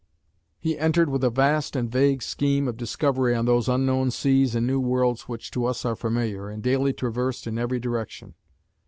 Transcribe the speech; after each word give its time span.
He 0.57 0.79
entered 0.79 1.09
with 1.11 1.23
a 1.23 1.29
vast 1.29 1.75
and 1.75 1.87
vague 1.87 2.23
scheme 2.23 2.67
of 2.67 2.75
discovery 2.75 3.35
on 3.35 3.45
these 3.45 3.69
unknown 3.69 4.09
seas 4.09 4.55
and 4.55 4.65
new 4.65 4.79
worlds 4.79 5.27
which 5.29 5.51
to 5.51 5.67
us 5.67 5.85
are 5.85 5.95
familiar, 5.95 6.49
and 6.49 6.63
daily 6.63 6.91
traversed 6.91 7.45
in 7.45 7.59
every 7.59 7.79
direction. 7.79 8.33